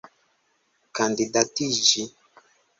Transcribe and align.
kandidatiĝi 0.95 2.05